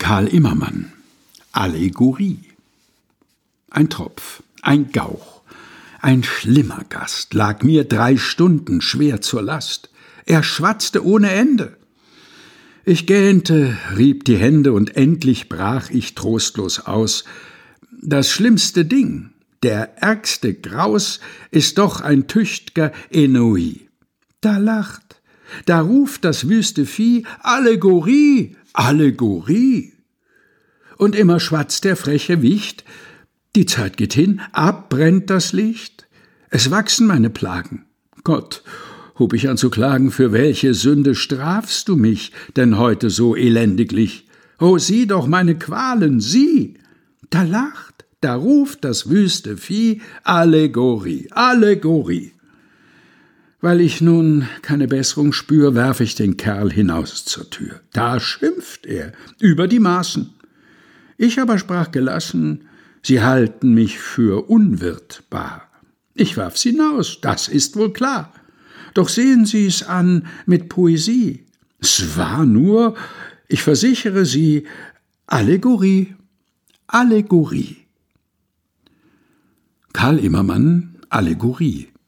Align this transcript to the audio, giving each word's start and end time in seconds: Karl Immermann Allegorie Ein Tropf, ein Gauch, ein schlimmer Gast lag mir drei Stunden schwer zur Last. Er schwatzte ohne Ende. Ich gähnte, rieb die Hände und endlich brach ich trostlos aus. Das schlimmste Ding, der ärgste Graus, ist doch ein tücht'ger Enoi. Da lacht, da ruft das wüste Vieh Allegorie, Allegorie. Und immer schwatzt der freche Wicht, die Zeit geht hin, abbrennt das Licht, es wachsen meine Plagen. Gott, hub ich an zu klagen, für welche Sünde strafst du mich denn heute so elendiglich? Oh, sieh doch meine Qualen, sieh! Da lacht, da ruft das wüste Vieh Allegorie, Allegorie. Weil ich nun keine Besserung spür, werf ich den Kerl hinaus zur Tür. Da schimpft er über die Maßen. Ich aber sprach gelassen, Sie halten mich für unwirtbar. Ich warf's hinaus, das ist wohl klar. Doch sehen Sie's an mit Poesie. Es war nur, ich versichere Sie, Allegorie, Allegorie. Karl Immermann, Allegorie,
Karl 0.00 0.28
Immermann 0.28 0.92
Allegorie 1.52 2.40
Ein 3.70 3.90
Tropf, 3.90 4.42
ein 4.62 4.92
Gauch, 4.92 5.42
ein 6.00 6.24
schlimmer 6.24 6.84
Gast 6.88 7.34
lag 7.34 7.62
mir 7.62 7.84
drei 7.84 8.16
Stunden 8.16 8.80
schwer 8.80 9.20
zur 9.20 9.42
Last. 9.42 9.90
Er 10.24 10.42
schwatzte 10.42 11.04
ohne 11.04 11.30
Ende. 11.30 11.76
Ich 12.86 13.06
gähnte, 13.06 13.76
rieb 13.94 14.24
die 14.24 14.38
Hände 14.38 14.72
und 14.72 14.96
endlich 14.96 15.50
brach 15.50 15.90
ich 15.90 16.14
trostlos 16.14 16.80
aus. 16.80 17.24
Das 18.00 18.30
schlimmste 18.30 18.86
Ding, 18.86 19.30
der 19.62 20.02
ärgste 20.02 20.54
Graus, 20.54 21.20
ist 21.50 21.76
doch 21.76 22.00
ein 22.00 22.26
tücht'ger 22.26 22.90
Enoi. 23.10 23.74
Da 24.40 24.56
lacht, 24.56 25.20
da 25.66 25.82
ruft 25.82 26.24
das 26.24 26.48
wüste 26.48 26.86
Vieh 26.86 27.24
Allegorie, 27.40 28.56
Allegorie. 28.72 29.92
Und 30.96 31.16
immer 31.16 31.40
schwatzt 31.40 31.84
der 31.84 31.96
freche 31.96 32.42
Wicht, 32.42 32.84
die 33.56 33.66
Zeit 33.66 33.96
geht 33.96 34.12
hin, 34.12 34.40
abbrennt 34.52 35.30
das 35.30 35.52
Licht, 35.52 36.06
es 36.50 36.70
wachsen 36.70 37.06
meine 37.06 37.30
Plagen. 37.30 37.86
Gott, 38.22 38.62
hub 39.18 39.32
ich 39.32 39.48
an 39.48 39.56
zu 39.56 39.70
klagen, 39.70 40.10
für 40.10 40.32
welche 40.32 40.74
Sünde 40.74 41.14
strafst 41.14 41.88
du 41.88 41.96
mich 41.96 42.32
denn 42.56 42.78
heute 42.78 43.10
so 43.10 43.34
elendiglich? 43.34 44.28
Oh, 44.58 44.78
sieh 44.78 45.06
doch 45.06 45.26
meine 45.26 45.58
Qualen, 45.58 46.20
sieh! 46.20 46.74
Da 47.30 47.42
lacht, 47.42 48.04
da 48.20 48.34
ruft 48.34 48.84
das 48.84 49.08
wüste 49.08 49.56
Vieh 49.56 50.02
Allegorie, 50.24 51.28
Allegorie. 51.30 52.32
Weil 53.60 53.80
ich 53.80 54.00
nun 54.00 54.48
keine 54.62 54.88
Besserung 54.88 55.32
spür, 55.32 55.74
werf 55.74 56.00
ich 56.00 56.14
den 56.14 56.36
Kerl 56.36 56.72
hinaus 56.72 57.24
zur 57.24 57.50
Tür. 57.50 57.80
Da 57.92 58.18
schimpft 58.18 58.86
er 58.86 59.12
über 59.38 59.68
die 59.68 59.80
Maßen. 59.80 60.30
Ich 61.18 61.38
aber 61.38 61.58
sprach 61.58 61.90
gelassen, 61.90 62.66
Sie 63.02 63.22
halten 63.22 63.74
mich 63.74 63.98
für 63.98 64.48
unwirtbar. 64.48 65.68
Ich 66.14 66.36
warf's 66.36 66.62
hinaus, 66.62 67.18
das 67.20 67.48
ist 67.48 67.76
wohl 67.76 67.92
klar. 67.92 68.32
Doch 68.94 69.08
sehen 69.08 69.46
Sie's 69.46 69.82
an 69.82 70.26
mit 70.46 70.68
Poesie. 70.68 71.44
Es 71.78 72.16
war 72.16 72.44
nur, 72.44 72.94
ich 73.48 73.62
versichere 73.62 74.24
Sie, 74.24 74.66
Allegorie, 75.26 76.14
Allegorie. 76.86 77.76
Karl 79.92 80.18
Immermann, 80.18 80.96
Allegorie, 81.08 81.88